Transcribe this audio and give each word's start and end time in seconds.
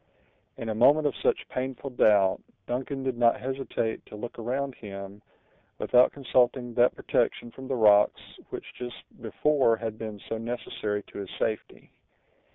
In 0.57 0.69
a 0.69 0.73
moment 0.73 1.05
of 1.05 1.13
such 1.21 1.47
painful 1.49 1.91
doubt, 1.91 2.41
Duncan 2.65 3.03
did 3.03 3.19
not 3.19 3.39
hesitate 3.39 4.03
to 4.07 4.15
look 4.15 4.39
around 4.39 4.73
him, 4.73 5.21
without 5.77 6.11
consulting 6.11 6.73
that 6.73 6.95
protection 6.95 7.51
from 7.51 7.67
the 7.67 7.75
rocks 7.75 8.39
which 8.49 8.65
just 8.73 9.03
before 9.21 9.75
had 9.77 9.99
been 9.99 10.19
so 10.27 10.39
necessary 10.39 11.03
to 11.03 11.19
his 11.19 11.29
safety. 11.37 11.91